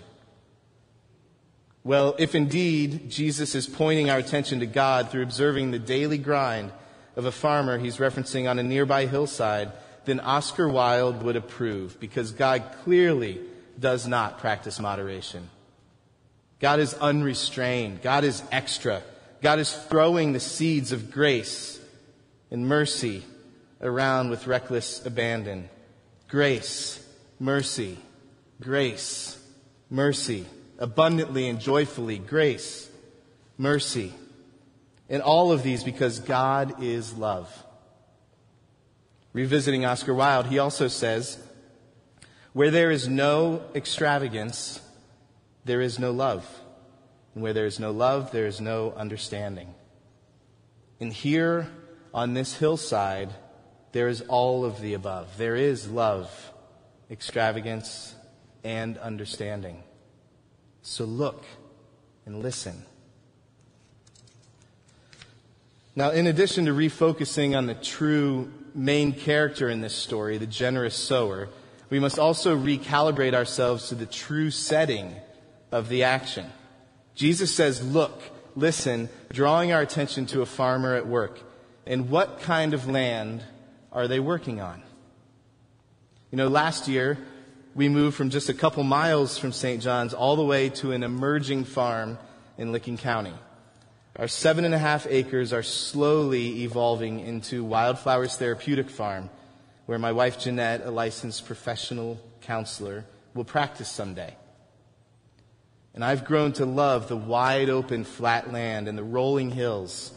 Well, 1.83 2.13
if 2.19 2.35
indeed 2.35 3.09
Jesus 3.09 3.55
is 3.55 3.65
pointing 3.65 4.11
our 4.11 4.19
attention 4.19 4.59
to 4.59 4.67
God 4.67 5.09
through 5.09 5.23
observing 5.23 5.71
the 5.71 5.79
daily 5.79 6.19
grind 6.19 6.71
of 7.15 7.25
a 7.25 7.31
farmer 7.31 7.79
he's 7.79 7.97
referencing 7.97 8.47
on 8.47 8.59
a 8.59 8.63
nearby 8.63 9.07
hillside, 9.07 9.71
then 10.05 10.19
Oscar 10.19 10.69
Wilde 10.69 11.23
would 11.23 11.35
approve 11.35 11.99
because 11.99 12.29
God 12.29 12.63
clearly 12.83 13.41
does 13.79 14.07
not 14.07 14.37
practice 14.37 14.79
moderation. 14.79 15.49
God 16.59 16.79
is 16.79 16.93
unrestrained. 16.93 18.03
God 18.03 18.23
is 18.23 18.43
extra. 18.51 19.01
God 19.41 19.57
is 19.57 19.73
throwing 19.73 20.33
the 20.33 20.39
seeds 20.39 20.91
of 20.91 21.09
grace 21.09 21.81
and 22.55 22.69
mercy 22.69 23.21
around 23.81 24.29
with 24.29 24.47
reckless 24.47 25.05
abandon. 25.05 25.67
Grace, 26.29 27.05
mercy, 27.37 27.97
grace, 28.61 29.37
mercy, 29.89 30.45
abundantly 30.79 31.49
and 31.49 31.59
joyfully, 31.59 32.17
grace, 32.17 32.89
mercy. 33.57 34.13
And 35.09 35.21
all 35.21 35.51
of 35.51 35.63
these 35.63 35.83
because 35.83 36.19
God 36.19 36.81
is 36.81 37.13
love. 37.17 37.51
Revisiting 39.33 39.83
Oscar 39.83 40.13
Wilde, 40.13 40.45
he 40.45 40.57
also 40.57 40.87
says, 40.87 41.37
Where 42.53 42.71
there 42.71 42.89
is 42.89 43.09
no 43.09 43.63
extravagance, 43.75 44.79
there 45.65 45.81
is 45.81 45.99
no 45.99 46.11
love. 46.11 46.47
And 47.33 47.43
where 47.43 47.51
there 47.51 47.65
is 47.65 47.81
no 47.81 47.91
love, 47.91 48.31
there 48.31 48.47
is 48.47 48.61
no 48.61 48.93
understanding. 48.93 49.75
And 51.01 51.11
here 51.11 51.67
on 52.15 52.33
this 52.33 52.55
hillside, 52.55 53.29
there 53.91 54.07
is 54.07 54.21
all 54.21 54.63
of 54.63 54.79
the 54.79 54.93
above. 54.93 55.37
There 55.37 55.57
is 55.57 55.89
love, 55.89 56.31
extravagance, 57.11 58.15
and 58.63 58.97
understanding. 58.97 59.83
So 60.81 61.03
look 61.03 61.43
and 62.25 62.41
listen. 62.41 62.85
Now, 65.93 66.11
in 66.11 66.25
addition 66.25 66.65
to 66.65 66.71
refocusing 66.71 67.55
on 67.55 67.67
the 67.67 67.75
true 67.75 68.49
main 68.73 69.11
character 69.11 69.67
in 69.69 69.81
this 69.81 69.93
story, 69.93 70.37
the 70.37 70.47
generous 70.47 70.95
sower, 70.95 71.49
we 71.89 71.99
must 71.99 72.17
also 72.17 72.57
recalibrate 72.57 73.33
ourselves 73.33 73.89
to 73.89 73.95
the 73.95 74.05
true 74.05 74.51
setting 74.51 75.13
of 75.69 75.89
the 75.89 76.03
action. 76.03 76.45
Jesus 77.13 77.53
says, 77.53 77.85
Look, 77.85 78.21
listen, 78.55 79.09
drawing 79.33 79.73
our 79.73 79.81
attention 79.81 80.27
to 80.27 80.41
a 80.41 80.45
farmer 80.45 80.95
at 80.95 81.07
work. 81.07 81.41
And 81.85 82.09
what 82.09 82.41
kind 82.41 82.73
of 82.73 82.87
land 82.87 83.43
are 83.91 84.07
they 84.07 84.19
working 84.19 84.59
on? 84.59 84.81
You 86.31 86.37
know, 86.37 86.47
last 86.47 86.87
year, 86.87 87.17
we 87.75 87.89
moved 87.89 88.17
from 88.17 88.29
just 88.29 88.49
a 88.49 88.53
couple 88.53 88.83
miles 88.83 89.37
from 89.37 89.51
St. 89.51 89.81
John's 89.81 90.13
all 90.13 90.35
the 90.35 90.43
way 90.43 90.69
to 90.69 90.93
an 90.93 91.03
emerging 91.03 91.65
farm 91.65 92.17
in 92.57 92.71
Licking 92.71 92.97
County. 92.97 93.33
Our 94.17 94.27
seven 94.27 94.65
and 94.65 94.73
a 94.73 94.79
half 94.79 95.05
acres 95.09 95.51
are 95.53 95.61
slowly 95.61 96.63
evolving 96.63 97.19
into 97.19 97.63
Wildflowers 97.63 98.37
Therapeutic 98.37 98.89
Farm, 98.89 99.29
where 99.85 99.99
my 99.99 100.13
wife 100.13 100.39
Jeanette, 100.39 100.85
a 100.85 100.91
licensed 100.91 101.45
professional 101.45 102.19
counselor, 102.41 103.05
will 103.33 103.43
practice 103.43 103.89
someday. 103.89 104.35
And 105.93 106.03
I've 106.03 106.25
grown 106.25 106.53
to 106.53 106.65
love 106.65 107.09
the 107.09 107.17
wide 107.17 107.69
open 107.69 108.05
flat 108.05 108.51
land 108.51 108.87
and 108.87 108.97
the 108.97 109.03
rolling 109.03 109.51
hills 109.51 110.11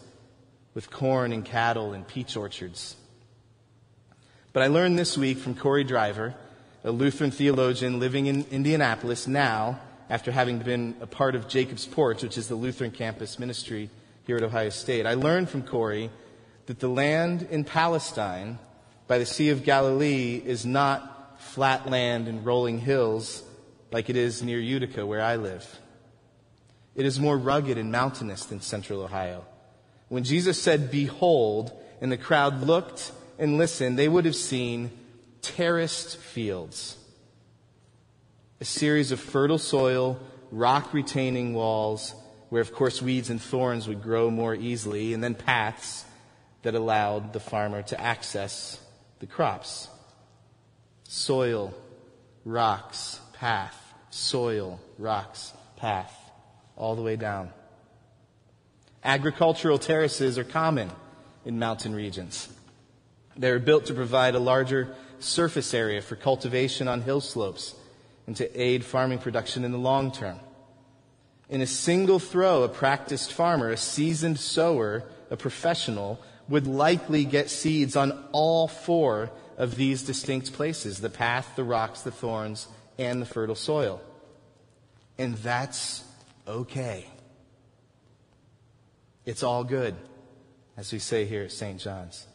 with 0.79 0.93
corn 0.93 1.33
and 1.33 1.45
cattle 1.45 1.93
and 1.93 2.07
peach 2.07 2.37
orchards. 2.37 2.95
But 4.53 4.63
I 4.63 4.69
learned 4.69 4.97
this 4.97 5.19
week 5.19 5.39
from 5.39 5.57
Corey 5.57 5.83
Driver, 5.83 6.37
a 6.85 6.93
Lutheran 6.93 7.33
theologian 7.33 7.99
living 7.99 8.27
in 8.27 8.47
Indianapolis 8.53 9.27
now, 9.27 9.81
after 10.09 10.31
having 10.31 10.61
been 10.61 10.95
a 11.01 11.07
part 11.09 11.35
of 11.35 11.49
Jacob's 11.49 11.85
Porch, 11.85 12.23
which 12.23 12.39
is 12.39 12.47
the 12.47 12.55
Lutheran 12.55 12.93
campus 12.93 13.41
ministry 13.41 13.91
here 14.25 14.37
at 14.37 14.45
Ohio 14.45 14.69
State. 14.69 15.05
I 15.05 15.15
learned 15.15 15.49
from 15.49 15.65
Corey 15.65 16.11
that 16.67 16.79
the 16.79 16.87
land 16.87 17.49
in 17.51 17.65
Palestine 17.65 18.61
by 19.09 19.19
the 19.19 19.27
Sea 19.27 19.49
of 19.49 19.65
Galilee 19.65 20.41
is 20.47 20.65
not 20.65 21.41
flat 21.41 21.91
land 21.91 22.29
and 22.29 22.47
rolling 22.47 22.79
hills 22.79 23.43
like 23.91 24.11
it 24.11 24.17
is 24.17 24.45
near 24.45 24.61
Utica, 24.61 25.05
where 25.05 25.23
I 25.23 25.35
live. 25.35 25.81
It 26.95 27.05
is 27.05 27.19
more 27.19 27.37
rugged 27.37 27.79
and 27.79 27.91
mountainous 27.91 28.45
than 28.45 28.61
central 28.61 29.03
Ohio. 29.03 29.45
When 30.09 30.25
Jesus 30.25 30.61
said, 30.61 30.91
Behold, 30.91 31.73
and 32.01 32.11
the 32.11 32.17
crowd 32.17 32.63
looked 32.63 33.13
and 33.39 33.59
listened, 33.59 33.99
they 33.99 34.09
would 34.09 34.25
have 34.25 34.37
seen 34.37 34.91
terraced 35.43 36.17
fields 36.17 36.97
a 38.61 38.65
series 38.65 39.13
of 39.13 39.21
fertile 39.21 39.59
soil, 39.59 40.19
rock 40.51 40.93
retaining 40.93 41.55
walls, 41.55 42.15
where, 42.49 42.63
of 42.63 42.73
course, 42.73 43.01
weeds 43.01 43.31
and 43.31 43.41
thorns 43.41 43.87
would 43.87 44.03
grow 44.03 44.31
more 44.31 44.55
easily, 44.55 45.15
and 45.15 45.23
then 45.23 45.35
paths 45.35 46.05
that 46.63 46.75
allowed 46.75 47.33
the 47.33 47.41
farmer 47.41 47.83
to 47.83 48.01
access 48.01 48.81
the 49.21 49.27
crops. 49.27 49.89
Soil, 51.05 51.73
rocks, 52.45 53.21
path, 53.35 53.77
soil, 54.11 54.81
rocks, 54.99 55.53
path, 55.77 56.15
all 56.77 56.97
the 56.97 57.03
way 57.03 57.17
down. 57.17 57.51
Agricultural 59.05 59.79
terraces 59.79 60.39
are 60.39 60.45
common 60.45 60.91
in 61.45 61.59
mountain 61.59 61.95
regions. 61.95 62.49
They're 63.37 63.59
built 63.59 63.87
to 63.87 63.95
provide 63.95 64.35
a 64.35 64.41
larger 64.41 64.95
surface 65.21 65.73
area 65.73 66.03
for 66.03 66.17
cultivation 66.17 66.89
on 66.89 67.03
hill 67.03 67.21
slopes 67.21 67.75
and 68.27 68.37
to 68.37 68.61
aid 68.61 68.85
farming 68.85 69.19
production 69.19 69.65
in 69.65 69.73
the 69.73 69.79
long 69.79 70.13
term. 70.13 70.39
In 71.49 71.63
a 71.63 71.67
single 71.67 72.19
throw, 72.19 72.63
a 72.63 72.69
practiced 72.69 73.33
farmer, 73.33 73.71
a 73.71 73.77
seasoned 73.77 74.39
sower, 74.39 75.05
a 75.31 75.37
professional, 75.37 76.21
would 76.49 76.67
likely 76.67 77.25
get 77.25 77.49
seeds 77.49 77.97
on 77.97 78.25
all 78.33 78.69
four 78.69 79.31
of 79.57 79.77
these 79.77 80.03
distinct 80.03 80.53
places 80.53 81.01
the 81.01 81.11
path, 81.11 81.55
the 81.57 81.65
rocks, 81.65 82.03
the 82.03 82.11
thorns, 82.11 82.69
and 82.99 83.23
the 83.23 83.27
fertile 83.27 83.55
soil. 83.55 84.01
And 85.17 85.37
that's 85.37 86.05
okay. 86.47 87.07
It's 89.29 89.43
all 89.43 89.63
good, 89.63 89.95
as 90.79 90.91
we 90.91 90.99
say 90.99 91.27
here 91.27 91.43
at 91.43 91.53
St. 91.53 91.79
John's. 91.79 92.27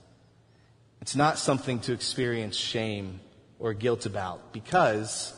It's 1.02 1.16
not 1.16 1.40
something 1.40 1.80
to 1.80 1.92
experience 1.92 2.56
shame 2.56 3.20
or 3.58 3.74
guilt 3.74 4.06
about 4.06 4.54
because 4.54 5.34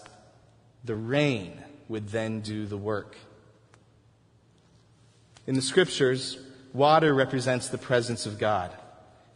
the 0.83 0.95
rain 0.95 1.63
would 1.87 2.09
then 2.09 2.41
do 2.41 2.65
the 2.65 2.75
work. 2.75 3.15
In 5.47 5.55
the 5.55 5.61
scriptures, 5.61 6.37
water 6.73 7.13
represents 7.13 7.69
the 7.69 7.77
presence 7.77 8.25
of 8.25 8.37
God. 8.37 8.71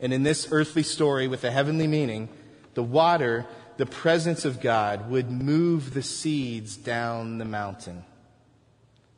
And 0.01 0.11
in 0.11 0.23
this 0.23 0.49
earthly 0.51 0.83
story 0.83 1.29
with 1.29 1.45
a 1.45 1.51
heavenly 1.51 1.87
meaning, 1.87 2.27
the 2.73 2.83
water, 2.83 3.45
the 3.77 3.85
presence 3.85 4.43
of 4.43 4.59
God, 4.59 5.09
would 5.09 5.31
move 5.31 5.93
the 5.93 6.03
seeds 6.03 6.75
down 6.75 7.37
the 7.37 7.45
mountain 7.45 8.03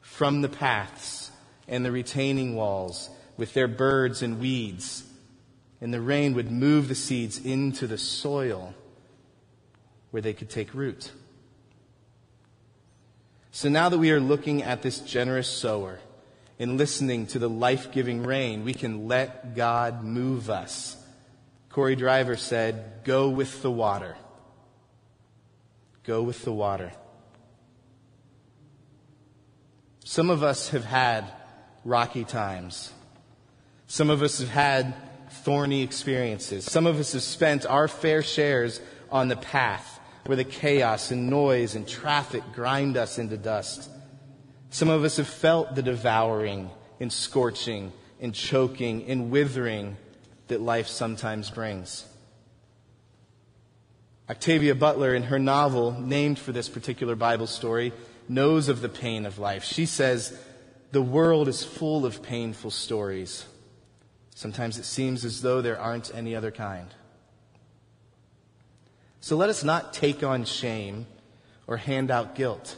from 0.01 0.43
the 0.43 0.49
paths 0.49 1.20
and 1.67 1.85
the 1.85 1.91
retaining 1.91 2.55
walls 2.55 3.09
with 3.37 3.53
their 3.53 3.67
birds 3.67 4.21
and 4.21 4.39
weeds. 4.39 5.03
And 5.79 5.93
the 5.93 6.01
rain 6.01 6.33
would 6.35 6.51
move 6.51 6.87
the 6.87 6.95
seeds 6.95 7.43
into 7.43 7.87
the 7.87 7.97
soil 7.97 8.73
where 10.11 10.21
they 10.21 10.33
could 10.33 10.49
take 10.49 10.73
root. 10.73 11.11
So 13.51 13.67
now 13.67 13.89
that 13.89 13.97
we 13.97 14.11
are 14.11 14.19
looking 14.19 14.63
at 14.63 14.81
this 14.81 14.99
generous 14.99 15.47
sower 15.47 15.99
and 16.59 16.77
listening 16.77 17.25
to 17.27 17.39
the 17.39 17.49
life 17.49 17.91
giving 17.91 18.23
rain, 18.23 18.63
we 18.63 18.73
can 18.73 19.07
let 19.07 19.55
God 19.55 20.03
move 20.03 20.49
us. 20.49 20.95
Corey 21.69 21.95
Driver 21.95 22.35
said, 22.35 23.03
Go 23.03 23.29
with 23.29 23.61
the 23.61 23.71
water. 23.71 24.15
Go 26.03 26.21
with 26.21 26.43
the 26.43 26.53
water. 26.53 26.91
Some 30.03 30.29
of 30.29 30.43
us 30.43 30.69
have 30.69 30.85
had 30.85 31.31
rocky 31.85 32.23
times. 32.23 32.91
Some 33.87 34.09
of 34.09 34.21
us 34.21 34.39
have 34.39 34.49
had 34.49 34.93
thorny 35.29 35.81
experiences. 35.81 36.65
Some 36.65 36.85
of 36.85 36.99
us 36.99 37.13
have 37.13 37.23
spent 37.23 37.65
our 37.65 37.87
fair 37.87 38.21
shares 38.21 38.81
on 39.11 39.27
the 39.27 39.35
path 39.35 39.99
where 40.25 40.35
the 40.35 40.43
chaos 40.43 41.11
and 41.11 41.29
noise 41.29 41.75
and 41.75 41.87
traffic 41.87 42.43
grind 42.53 42.97
us 42.97 43.17
into 43.17 43.37
dust. 43.37 43.89
Some 44.69 44.89
of 44.89 45.03
us 45.03 45.17
have 45.17 45.27
felt 45.27 45.75
the 45.75 45.81
devouring 45.81 46.69
and 46.99 47.11
scorching 47.11 47.91
and 48.19 48.33
choking 48.33 49.05
and 49.07 49.31
withering 49.31 49.97
that 50.47 50.61
life 50.61 50.87
sometimes 50.87 51.49
brings. 51.49 52.05
Octavia 54.29 54.75
Butler, 54.75 55.13
in 55.13 55.23
her 55.23 55.39
novel 55.39 55.91
named 55.91 56.39
for 56.39 56.53
this 56.53 56.69
particular 56.69 57.15
Bible 57.15 57.47
story, 57.47 57.91
knows 58.29 58.69
of 58.69 58.81
the 58.81 58.87
pain 58.87 59.25
of 59.25 59.39
life. 59.39 59.63
She 59.63 59.85
says, 59.85 60.37
The 60.91 61.01
world 61.01 61.47
is 61.47 61.63
full 61.63 62.05
of 62.05 62.21
painful 62.21 62.71
stories. 62.71 63.45
Sometimes 64.35 64.77
it 64.77 64.85
seems 64.85 65.23
as 65.23 65.41
though 65.41 65.61
there 65.61 65.79
aren't 65.79 66.13
any 66.13 66.35
other 66.35 66.51
kind. 66.51 66.93
So 69.21 69.37
let 69.37 69.49
us 69.49 69.63
not 69.63 69.93
take 69.93 70.23
on 70.23 70.45
shame 70.45 71.05
or 71.67 71.77
hand 71.77 72.11
out 72.11 72.35
guilt. 72.35 72.75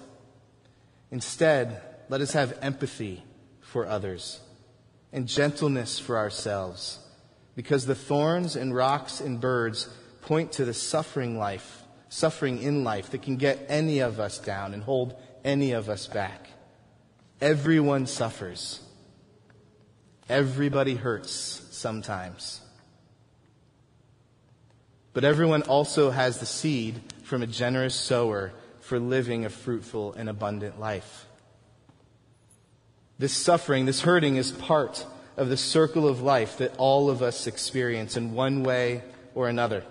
Instead, 1.09 1.81
let 2.09 2.21
us 2.21 2.33
have 2.33 2.57
empathy 2.61 3.23
for 3.61 3.87
others 3.87 4.41
and 5.11 5.27
gentleness 5.27 5.99
for 5.99 6.17
ourselves, 6.17 6.99
because 7.55 7.85
the 7.85 7.95
thorns 7.95 8.55
and 8.55 8.75
rocks 8.75 9.21
and 9.21 9.39
birds 9.39 9.87
point 10.21 10.51
to 10.51 10.65
the 10.65 10.73
suffering 10.73 11.37
life, 11.37 11.83
suffering 12.09 12.61
in 12.61 12.83
life 12.83 13.11
that 13.11 13.21
can 13.21 13.37
get 13.37 13.65
any 13.69 13.99
of 13.99 14.19
us 14.19 14.37
down 14.39 14.73
and 14.73 14.83
hold 14.83 15.15
any 15.43 15.71
of 15.71 15.87
us 15.87 16.07
back. 16.07 16.47
Everyone 17.43 18.07
suffers. 18.07 18.79
Everybody 20.29 20.95
hurts 20.95 21.33
sometimes. 21.71 22.61
But 25.11 25.25
everyone 25.25 25.63
also 25.63 26.09
has 26.09 26.39
the 26.39 26.45
seed 26.45 27.01
from 27.23 27.43
a 27.43 27.47
generous 27.47 27.95
sower 27.95 28.53
for 28.79 28.97
living 28.97 29.43
a 29.43 29.49
fruitful 29.49 30.13
and 30.13 30.29
abundant 30.29 30.79
life. 30.79 31.25
This 33.19 33.33
suffering, 33.33 33.87
this 33.87 34.03
hurting 34.03 34.37
is 34.37 34.53
part 34.53 35.05
of 35.35 35.49
the 35.49 35.57
circle 35.57 36.07
of 36.07 36.21
life 36.21 36.59
that 36.59 36.73
all 36.77 37.09
of 37.09 37.21
us 37.21 37.45
experience 37.45 38.15
in 38.15 38.33
one 38.33 38.63
way 38.63 39.03
or 39.35 39.49
another. 39.49 39.83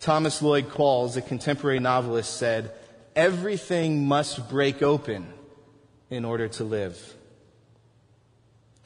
Thomas 0.00 0.42
Lloyd 0.42 0.68
Qualls, 0.68 1.16
a 1.16 1.22
contemporary 1.22 1.78
novelist, 1.78 2.36
said, 2.36 2.72
Everything 3.14 4.08
must 4.08 4.48
break 4.48 4.82
open 4.82 5.32
in 6.10 6.24
order 6.24 6.48
to 6.48 6.64
live. 6.64 7.14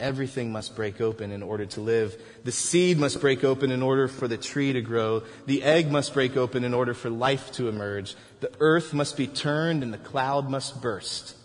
Everything 0.00 0.50
must 0.50 0.74
break 0.74 1.00
open 1.00 1.30
in 1.30 1.44
order 1.44 1.64
to 1.64 1.80
live. 1.80 2.20
The 2.42 2.50
seed 2.50 2.98
must 2.98 3.20
break 3.20 3.44
open 3.44 3.70
in 3.70 3.82
order 3.82 4.08
for 4.08 4.26
the 4.26 4.36
tree 4.36 4.72
to 4.72 4.80
grow. 4.80 5.22
The 5.46 5.62
egg 5.62 5.92
must 5.92 6.12
break 6.12 6.36
open 6.36 6.64
in 6.64 6.74
order 6.74 6.92
for 6.92 7.08
life 7.08 7.52
to 7.52 7.68
emerge. 7.68 8.16
The 8.40 8.50
earth 8.58 8.92
must 8.92 9.16
be 9.16 9.28
turned 9.28 9.84
and 9.84 9.94
the 9.94 9.98
cloud 9.98 10.50
must 10.50 10.82
burst. 10.82 11.36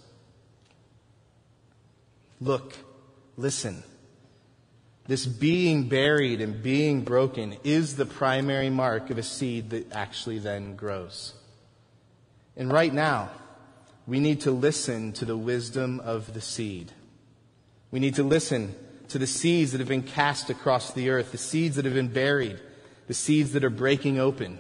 Look, 2.42 2.76
listen. 3.36 3.84
This 5.06 5.26
being 5.26 5.88
buried 5.88 6.42
and 6.42 6.62
being 6.62 7.02
broken 7.02 7.58
is 7.64 7.96
the 7.96 8.06
primary 8.06 8.72
mark 8.72 9.10
of 9.12 9.18
a 9.18 9.24
seed 9.24 9.70
that 9.70 9.94
actually 9.94 10.40
then 10.40 10.76
grows. 10.76 11.34
And 12.58 12.72
right 12.72 12.94
now, 12.94 13.30
we 14.08 14.22
need 14.22 14.42
to 14.42 14.52
listen 14.52 15.12
to 15.14 15.26
the 15.26 15.38
wisdom 15.38 16.00
of 16.00 16.34
the 16.34 16.42
seed. 16.42 16.94
We 17.92 18.00
need 18.00 18.16
to 18.16 18.24
listen 18.24 18.74
to 19.10 19.20
the 19.20 19.28
seeds 19.28 19.74
that 19.74 19.80
have 19.80 19.88
been 19.88 20.04
cast 20.04 20.50
across 20.50 20.94
the 20.94 21.10
earth, 21.10 21.34
the 21.34 21.38
seeds 21.38 21.76
that 21.76 21.86
have 21.86 21.94
been 21.94 22.08
buried, 22.08 22.60
the 23.08 23.14
seeds 23.14 23.52
that 23.52 23.66
are 23.66 23.70
breaking 23.70 24.18
open. 24.18 24.60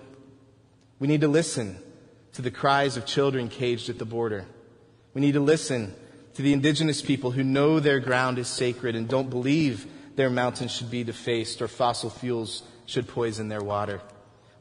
We 1.00 1.08
need 1.08 1.22
to 1.22 1.28
listen 1.28 1.78
to 2.34 2.42
the 2.42 2.52
cries 2.52 2.98
of 2.98 3.06
children 3.06 3.48
caged 3.48 3.90
at 3.90 4.00
the 4.00 4.06
border. 4.06 4.46
We 5.14 5.22
need 5.22 5.34
to 5.34 5.40
listen 5.40 5.96
to 6.36 6.42
the 6.42 6.54
indigenous 6.54 7.02
people 7.02 7.32
who 7.32 7.44
know 7.44 7.80
their 7.80 8.00
ground 8.00 8.38
is 8.38 8.48
sacred 8.48 8.96
and 8.96 9.08
don't 9.08 9.30
believe 9.30 9.88
their 10.16 10.30
mountains 10.30 10.72
should 10.72 10.92
be 10.92 11.04
defaced 11.04 11.62
or 11.62 11.68
fossil 11.68 12.10
fuels 12.10 12.64
should 12.86 13.08
poison 13.08 13.48
their 13.48 13.64
water. 13.64 14.02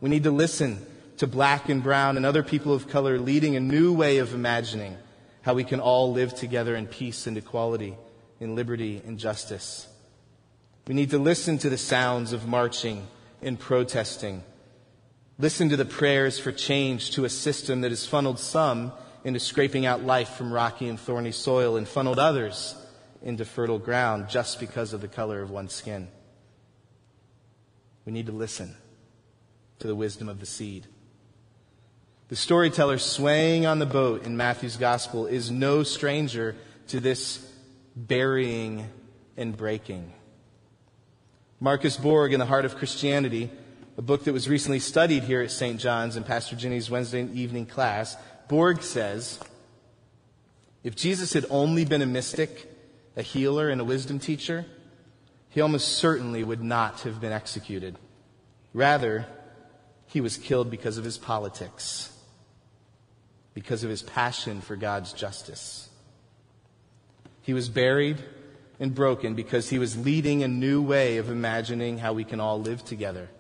We 0.01 0.11
need 0.11 0.25
to 0.25 0.31
listen 0.31 0.87
to 1.19 1.27
black 1.27 1.69
and 1.69 1.83
brown 1.83 2.17
and 2.17 2.27
other 2.27 2.43
people 2.43 2.73
of 2.73 2.89
color 2.89 3.19
leading 3.19 3.57
a 3.57 3.61
new 3.61 3.93
way 3.93 4.19
of 4.19 4.35
imagining 4.35 4.97
how 5.43 5.55
we 5.55 5.65
can 5.65 5.81
all 5.81 6.13
live 6.13 6.35
together 6.35 6.75
in 6.75 6.87
peace 6.87 7.27
and 7.27 7.37
equality 7.37 7.97
in 8.41 8.55
liberty 8.55 9.03
and 9.07 9.19
justice. 9.19 9.89
We 10.87 10.95
need 10.95 11.11
to 11.11 11.19
listen 11.19 11.59
to 11.59 11.71
the 11.71 11.79
sounds 11.79 12.33
of 12.33 12.47
marching 12.47 13.07
and 13.43 13.59
protesting. 13.59 14.43
Listen 15.39 15.69
to 15.69 15.77
the 15.77 15.85
prayers 15.85 16.39
for 16.39 16.53
change 16.53 17.13
to 17.13 17.25
a 17.25 17.29
system 17.29 17.81
that 17.83 17.91
has 17.91 18.07
funneled 18.07 18.39
some 18.39 18.93
into 19.25 19.41
scraping 19.41 19.85
out 19.87 20.05
life 20.05 20.31
from 20.31 20.53
rocky 20.53 20.89
and 20.89 21.01
thorny 21.01 21.33
soil 21.33 21.77
and 21.77 21.89
funneled 21.89 22.19
others 22.19 22.75
into 23.23 23.45
fertile 23.45 23.79
ground 23.79 24.29
just 24.29 24.61
because 24.61 24.93
of 24.93 25.01
the 25.01 25.09
color 25.09 25.43
of 25.43 25.51
one's 25.51 25.73
skin. 25.73 26.09
We 28.05 28.13
need 28.13 28.27
to 28.27 28.33
listen 28.33 28.77
to 29.81 29.87
the 29.87 29.97
wisdom 29.97 30.29
of 30.29 30.39
the 30.39 30.47
seed. 30.47 30.87
The 32.29 32.37
storyteller 32.37 32.99
swaying 32.99 33.67
on 33.67 33.79
the 33.79 33.87
boat 33.87 34.25
in 34.25 34.37
Matthew's 34.37 34.77
gospel 34.77 35.27
is 35.27 35.51
no 35.51 35.85
stranger 35.85 36.57
to 36.89 36.99
this 36.99 37.39
burying 37.95 38.91
and 39.37 39.57
breaking. 39.57 40.13
Marcus 41.61 41.97
Borg 41.97 42.33
in 42.33 42.41
The 42.41 42.47
Heart 42.47 42.65
of 42.65 42.77
Christianity, 42.77 43.51
a 43.97 44.03
book 44.03 44.25
that 44.25 44.33
was 44.33 44.49
recently 44.49 44.81
studied 44.81 45.23
here 45.23 45.41
at 45.41 45.53
St. 45.53 45.79
John's 45.79 46.17
in 46.17 46.25
Pastor 46.25 46.57
Ginny's 46.57 46.91
Wednesday 46.91 47.29
evening 47.33 47.65
class, 47.65 48.17
Borg 48.49 48.83
says, 48.83 49.39
if 50.83 50.97
Jesus 50.97 51.33
had 51.33 51.47
only 51.49 51.85
been 51.85 52.03
a 52.03 52.07
mystic, 52.07 52.71
a 53.17 53.23
healer, 53.23 53.71
and 53.71 53.81
a 53.81 53.85
wisdom 53.85 54.19
teacher, 54.19 54.67
he 55.49 55.61
almost 55.61 55.89
certainly 55.89 56.45
would 56.45 56.63
not 56.63 57.01
have 57.03 57.21
been 57.21 57.33
executed. 57.33 57.97
Rather, 58.75 59.27
he 60.07 60.21
was 60.21 60.37
killed 60.37 60.71
because 60.71 60.99
of 60.99 61.05
his 61.05 61.19
politics, 61.19 62.13
because 63.57 63.83
of 63.85 63.89
his 63.89 64.03
passion 64.03 64.61
for 64.61 64.77
God's 64.77 65.15
justice. 65.15 65.89
He 67.41 67.55
was 67.55 67.71
buried 67.71 68.19
and 68.79 68.95
broken 68.95 69.35
because 69.35 69.71
he 69.71 69.79
was 69.79 69.97
leading 69.97 70.43
a 70.43 70.49
new 70.49 70.83
way 70.83 71.17
of 71.17 71.31
imagining 71.31 71.97
how 71.97 72.13
we 72.13 72.23
can 72.23 72.39
all 72.39 72.61
live 72.61 72.85
together 72.85 73.31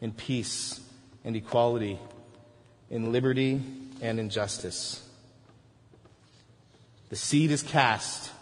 in 0.00 0.10
peace 0.10 0.80
and 1.24 1.36
equality, 1.36 2.00
in 2.90 3.12
liberty 3.12 3.62
and 4.02 4.18
in 4.18 4.28
justice. 4.28 5.08
The 7.10 7.16
seed 7.16 7.52
is 7.52 7.62
cast. 7.62 8.32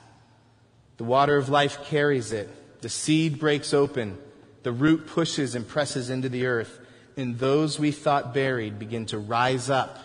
The 0.96 1.04
water 1.04 1.36
of 1.36 1.50
life 1.50 1.84
carries 1.84 2.32
it. 2.32 2.48
The 2.80 2.88
seed 2.88 3.38
breaks 3.38 3.74
open. 3.74 4.16
The 4.62 4.72
root 4.72 5.06
pushes 5.06 5.54
and 5.54 5.68
presses 5.68 6.08
into 6.08 6.30
the 6.30 6.46
earth. 6.46 6.80
And 7.18 7.38
those 7.38 7.78
we 7.78 7.90
thought 7.92 8.32
buried 8.32 8.78
begin 8.78 9.04
to 9.06 9.18
rise 9.18 9.68
up, 9.68 9.98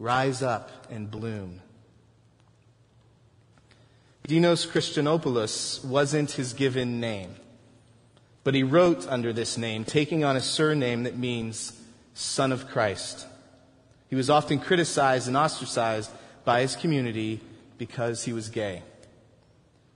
rise 0.00 0.42
up 0.42 0.70
and 0.90 1.08
bloom. 1.08 1.60
Dinos 4.26 4.66
Christianopoulos 4.66 5.84
wasn't 5.84 6.32
his 6.32 6.54
given 6.54 7.00
name, 7.00 7.36
but 8.42 8.54
he 8.54 8.62
wrote 8.62 9.06
under 9.06 9.32
this 9.32 9.58
name, 9.58 9.84
taking 9.84 10.24
on 10.24 10.36
a 10.36 10.40
surname 10.40 11.02
that 11.02 11.18
means 11.18 11.78
Son 12.14 12.50
of 12.50 12.68
Christ. 12.68 13.26
He 14.08 14.16
was 14.16 14.30
often 14.30 14.58
criticized 14.58 15.28
and 15.28 15.36
ostracized 15.36 16.10
by 16.44 16.62
his 16.62 16.76
community 16.76 17.40
because 17.76 18.24
he 18.24 18.32
was 18.32 18.48
gay. 18.48 18.82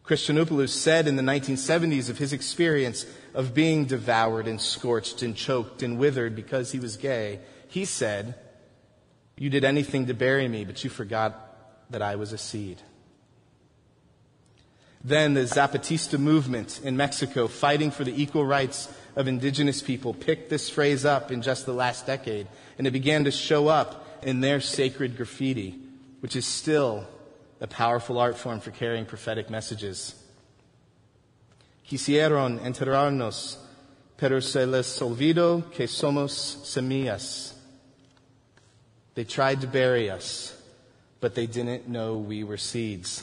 Christianopoulos 0.04 0.68
said 0.68 1.08
in 1.08 1.16
the 1.16 1.22
1970s 1.22 2.10
of 2.10 2.18
his 2.18 2.34
experience 2.34 3.06
of 3.32 3.54
being 3.54 3.86
devoured 3.86 4.46
and 4.46 4.60
scorched 4.60 5.22
and 5.22 5.34
choked 5.34 5.82
and 5.82 5.98
withered 5.98 6.36
because 6.36 6.72
he 6.72 6.78
was 6.78 6.98
gay, 6.98 7.40
he 7.68 7.86
said, 7.86 8.34
You 9.36 9.50
did 9.50 9.64
anything 9.64 10.06
to 10.06 10.14
bury 10.14 10.48
me, 10.48 10.64
but 10.64 10.84
you 10.84 10.90
forgot 10.90 11.90
that 11.90 12.02
I 12.02 12.16
was 12.16 12.32
a 12.32 12.38
seed. 12.38 12.80
Then 15.02 15.34
the 15.34 15.42
Zapatista 15.42 16.18
movement 16.18 16.80
in 16.82 16.96
Mexico, 16.96 17.46
fighting 17.46 17.90
for 17.90 18.04
the 18.04 18.22
equal 18.22 18.46
rights 18.46 18.88
of 19.16 19.28
indigenous 19.28 19.82
people, 19.82 20.14
picked 20.14 20.48
this 20.48 20.70
phrase 20.70 21.04
up 21.04 21.30
in 21.30 21.42
just 21.42 21.66
the 21.66 21.74
last 21.74 22.06
decade, 22.06 22.46
and 22.78 22.86
it 22.86 22.92
began 22.92 23.24
to 23.24 23.30
show 23.30 23.68
up 23.68 24.06
in 24.22 24.40
their 24.40 24.60
sacred 24.60 25.16
graffiti, 25.16 25.78
which 26.20 26.36
is 26.36 26.46
still 26.46 27.06
a 27.60 27.66
powerful 27.66 28.18
art 28.18 28.38
form 28.38 28.60
for 28.60 28.70
carrying 28.70 29.04
prophetic 29.04 29.50
messages. 29.50 30.14
Quisieron 31.86 32.58
enterrarnos, 32.60 33.58
pero 34.16 34.40
se 34.40 34.64
les 34.64 35.00
olvidó 35.00 35.70
que 35.70 35.86
somos 35.86 36.32
semillas. 36.64 37.53
They 39.14 39.24
tried 39.24 39.60
to 39.60 39.66
bury 39.66 40.10
us, 40.10 40.56
but 41.20 41.34
they 41.34 41.46
didn't 41.46 41.88
know 41.88 42.16
we 42.16 42.44
were 42.44 42.56
seeds. 42.56 43.22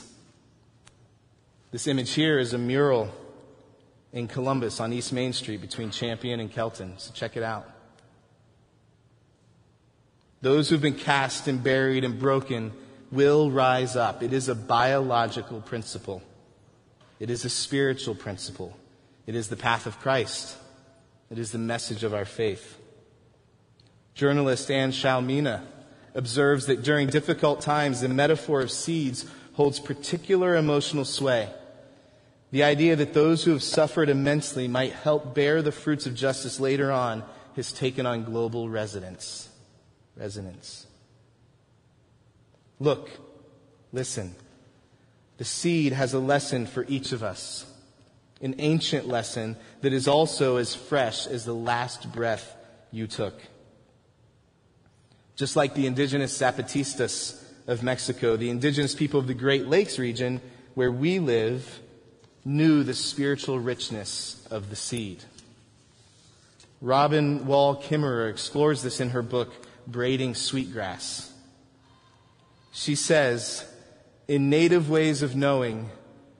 This 1.70 1.86
image 1.86 2.12
here 2.12 2.38
is 2.38 2.54
a 2.54 2.58
mural 2.58 3.10
in 4.12 4.28
Columbus 4.28 4.80
on 4.80 4.92
East 4.92 5.12
Main 5.12 5.32
Street 5.32 5.60
between 5.60 5.90
Champion 5.90 6.40
and 6.40 6.50
Kelton. 6.50 6.94
So 6.98 7.12
check 7.14 7.36
it 7.36 7.42
out. 7.42 7.68
Those 10.40 10.68
who've 10.68 10.80
been 10.80 10.94
cast 10.94 11.46
and 11.46 11.62
buried 11.62 12.04
and 12.04 12.18
broken 12.18 12.72
will 13.10 13.50
rise 13.50 13.94
up. 13.94 14.22
It 14.22 14.32
is 14.32 14.48
a 14.48 14.54
biological 14.54 15.60
principle. 15.60 16.22
It 17.20 17.30
is 17.30 17.44
a 17.44 17.50
spiritual 17.50 18.14
principle. 18.14 18.76
It 19.26 19.34
is 19.34 19.48
the 19.48 19.56
path 19.56 19.86
of 19.86 20.00
Christ. 20.00 20.56
It 21.30 21.38
is 21.38 21.52
the 21.52 21.58
message 21.58 22.02
of 22.02 22.12
our 22.12 22.24
faith. 22.24 22.78
Journalist 24.14 24.70
Anne 24.70 24.90
Shalmina 24.90 25.62
observes 26.14 26.66
that 26.66 26.82
during 26.82 27.08
difficult 27.08 27.60
times, 27.60 28.00
the 28.00 28.08
metaphor 28.08 28.60
of 28.60 28.70
seeds 28.70 29.26
holds 29.54 29.80
particular 29.80 30.56
emotional 30.56 31.04
sway. 31.04 31.48
The 32.50 32.64
idea 32.64 32.96
that 32.96 33.14
those 33.14 33.44
who 33.44 33.52
have 33.52 33.62
suffered 33.62 34.08
immensely 34.08 34.68
might 34.68 34.92
help 34.92 35.34
bear 35.34 35.62
the 35.62 35.72
fruits 35.72 36.06
of 36.06 36.14
justice 36.14 36.60
later 36.60 36.92
on 36.92 37.24
has 37.56 37.72
taken 37.72 38.04
on 38.06 38.24
global 38.24 38.68
resonance. 38.68 39.48
Resonance. 40.16 40.86
Look, 42.78 43.10
listen. 43.92 44.34
The 45.38 45.44
seed 45.44 45.92
has 45.92 46.12
a 46.12 46.18
lesson 46.18 46.66
for 46.66 46.84
each 46.88 47.12
of 47.12 47.22
us. 47.22 47.66
an 48.42 48.56
ancient 48.58 49.06
lesson 49.06 49.56
that 49.80 49.92
is 49.92 50.08
also 50.08 50.56
as 50.56 50.74
fresh 50.74 51.26
as 51.26 51.44
the 51.44 51.54
last 51.54 52.12
breath 52.12 52.54
you 52.90 53.06
took. 53.06 53.40
Just 55.36 55.56
like 55.56 55.74
the 55.74 55.86
indigenous 55.86 56.36
Zapatistas 56.38 57.42
of 57.66 57.82
Mexico, 57.82 58.36
the 58.36 58.50
indigenous 58.50 58.94
people 58.94 59.20
of 59.20 59.26
the 59.26 59.34
Great 59.34 59.66
Lakes 59.66 59.98
region 59.98 60.40
where 60.74 60.92
we 60.92 61.18
live 61.18 61.80
knew 62.44 62.82
the 62.82 62.94
spiritual 62.94 63.58
richness 63.58 64.46
of 64.50 64.70
the 64.70 64.76
seed. 64.76 65.22
Robin 66.80 67.46
Wall 67.46 67.80
Kimmerer 67.80 68.28
explores 68.28 68.82
this 68.82 69.00
in 69.00 69.10
her 69.10 69.22
book, 69.22 69.52
Braiding 69.86 70.34
Sweetgrass. 70.34 71.32
She 72.72 72.96
says, 72.96 73.64
in 74.26 74.50
native 74.50 74.90
ways 74.90 75.22
of 75.22 75.36
knowing, 75.36 75.90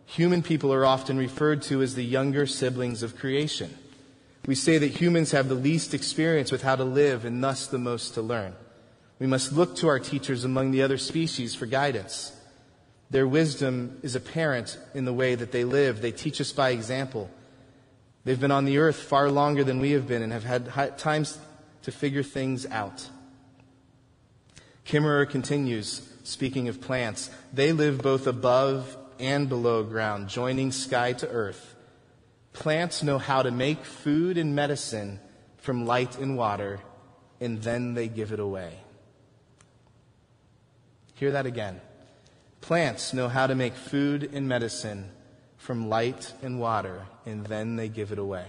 human 0.07 0.43
people 0.43 0.73
are 0.73 0.85
often 0.85 1.17
referred 1.17 1.63
to 1.63 1.83
as 1.83 1.95
the 1.95 2.05
younger 2.05 2.47
siblings 2.47 3.03
of 3.03 3.17
creation. 3.17 3.77
We 4.47 4.57
say 4.57 4.79
that 4.79 5.01
humans 5.01 5.31
have 5.31 5.49
the 5.49 5.55
least 5.55 5.95
experience 5.95 6.51
with 6.51 6.63
how 6.63 6.75
to 6.75 6.85
live 6.85 7.25
and 7.25 7.43
thus 7.43 7.69
the 7.69 7.79
most 7.79 8.15
to 8.15 8.23
learn. 8.23 8.55
We 9.23 9.29
must 9.29 9.53
look 9.53 9.77
to 9.77 9.87
our 9.87 10.01
teachers 10.01 10.43
among 10.43 10.73
the 10.73 10.83
other 10.83 10.99
species 10.99 11.55
for 11.55 11.67
guidance. 11.67 12.33
Their 13.09 13.29
wisdom 13.29 14.01
is 14.03 14.17
apparent 14.17 14.77
in 14.95 15.05
the 15.05 15.13
way 15.13 15.37
that 15.37 15.53
they 15.53 15.63
live. 15.63 16.03
They 16.03 16.11
teach 16.11 16.41
us 16.41 16.51
by 16.51 16.71
example. 16.71 17.31
They've 18.25 18.41
been 18.41 18.51
on 18.51 18.65
the 18.65 18.79
earth 18.79 18.97
far 18.97 19.31
longer 19.31 19.63
than 19.63 19.79
we 19.79 19.93
have 19.93 20.09
been 20.09 20.23
and 20.23 20.33
have 20.33 20.43
had 20.43 20.99
times 20.99 21.39
to 21.83 21.93
figure 21.93 22.25
things 22.25 22.67
out. 22.67 23.09
Kimmerer 24.85 25.31
continues, 25.31 26.03
speaking 26.25 26.67
of 26.67 26.81
plants. 26.81 27.31
They 27.53 27.71
live 27.71 28.03
both 28.03 28.27
above 28.27 28.97
and 29.21 29.49
below 29.49 29.85
ground, 29.85 30.31
joining 30.31 30.73
sky 30.73 31.13
to 31.13 31.29
earth. 31.29 31.77
Plants 32.55 33.05
know 33.05 33.19
how 33.19 33.43
to 33.43 33.53
make 33.53 33.85
food 33.85 34.37
and 34.37 34.57
medicine 34.57 35.21
from 35.59 35.87
light 35.87 36.19
and 36.19 36.37
water, 36.37 36.81
and 37.41 37.63
then 37.63 37.95
they 37.95 38.09
give 38.09 38.33
it 38.33 38.41
away. 38.41 38.82
Hear 41.23 41.31
that 41.31 41.47
again. 41.47 41.81
Plants 42.63 43.13
know 43.13 43.29
how 43.29 43.47
to 43.47 43.55
make 43.55 43.77
food 43.77 44.29
and 44.33 44.49
medicine 44.49 45.09
from 45.57 45.89
light 45.89 46.33
and 46.43 46.59
water, 46.59 47.07
and 47.25 47.47
then 47.47 47.77
they 47.77 47.89
give 47.89 48.11
it 48.11 48.19
away. 48.19 48.47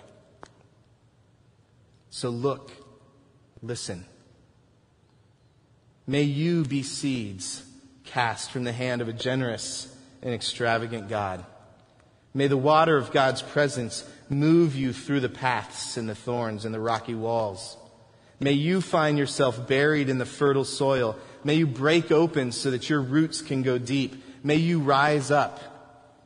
So 2.10 2.32
look, 2.32 2.72
listen. 3.62 4.06
May 6.08 6.24
you 6.24 6.64
be 6.64 6.82
seeds 6.82 7.64
cast 8.06 8.50
from 8.50 8.64
the 8.64 8.72
hand 8.72 9.04
of 9.04 9.08
a 9.08 9.14
generous 9.14 9.96
and 10.24 10.34
extravagant 10.34 11.10
God. 11.10 11.46
May 12.34 12.48
the 12.48 12.58
water 12.58 12.98
of 12.98 13.12
God's 13.12 13.44
presence 13.44 14.04
move 14.30 14.76
you 14.76 14.94
through 14.94 15.20
the 15.20 15.30
paths 15.30 15.96
and 15.96 16.10
the 16.10 16.16
thorns 16.16 16.66
and 16.66 16.74
the 16.74 16.80
rocky 16.80 17.14
walls. 17.14 17.78
May 18.40 18.54
you 18.54 18.82
find 18.82 19.20
yourself 19.20 19.68
buried 19.68 20.10
in 20.10 20.18
the 20.18 20.26
fertile 20.26 20.66
soil 20.66 21.16
May 21.44 21.56
you 21.56 21.68
break 21.68 22.12
open 22.12 22.52
so 22.52 22.72
that 22.72 22.90
your 22.90 23.02
roots 23.02 23.42
can 23.42 23.64
go 23.64 23.78
deep. 23.78 24.24
May 24.44 24.56
you 24.56 24.80
rise 24.80 25.32
up. 25.32 25.60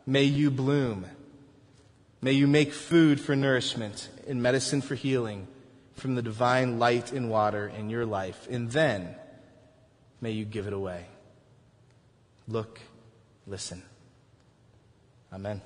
May 0.05 0.23
you 0.23 0.51
bloom. 0.51 1.05
May 2.21 2.33
you 2.33 2.47
make 2.47 2.73
food 2.73 3.19
for 3.19 3.35
nourishment 3.35 4.09
and 4.27 4.41
medicine 4.41 4.81
for 4.81 4.95
healing 4.95 5.47
from 5.95 6.15
the 6.15 6.21
divine 6.21 6.79
light 6.79 7.11
and 7.11 7.29
water 7.29 7.67
in 7.67 7.89
your 7.89 8.05
life. 8.05 8.47
And 8.49 8.71
then 8.71 9.15
may 10.21 10.31
you 10.31 10.45
give 10.45 10.67
it 10.67 10.73
away. 10.73 11.05
Look, 12.47 12.79
listen. 13.45 13.83
Amen. 15.33 15.61